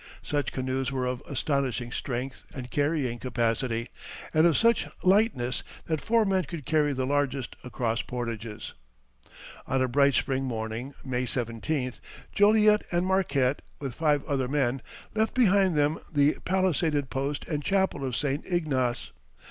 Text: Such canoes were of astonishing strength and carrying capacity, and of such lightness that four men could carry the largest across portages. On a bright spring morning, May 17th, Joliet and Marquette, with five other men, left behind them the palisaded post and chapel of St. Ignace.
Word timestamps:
Such 0.23 0.51
canoes 0.51 0.91
were 0.91 1.05
of 1.05 1.21
astonishing 1.27 1.91
strength 1.91 2.43
and 2.55 2.71
carrying 2.71 3.19
capacity, 3.19 3.89
and 4.33 4.47
of 4.47 4.57
such 4.57 4.87
lightness 5.03 5.61
that 5.85 6.01
four 6.01 6.25
men 6.25 6.45
could 6.45 6.65
carry 6.65 6.91
the 6.91 7.05
largest 7.05 7.55
across 7.63 8.01
portages. 8.01 8.73
On 9.67 9.79
a 9.79 9.87
bright 9.87 10.15
spring 10.15 10.45
morning, 10.45 10.95
May 11.05 11.27
17th, 11.27 11.99
Joliet 12.33 12.81
and 12.91 13.05
Marquette, 13.05 13.61
with 13.77 13.93
five 13.93 14.25
other 14.25 14.47
men, 14.47 14.81
left 15.13 15.35
behind 15.35 15.75
them 15.75 15.99
the 16.11 16.37
palisaded 16.45 17.11
post 17.11 17.45
and 17.47 17.63
chapel 17.63 18.03
of 18.03 18.15
St. 18.15 18.43
Ignace. 18.47 19.11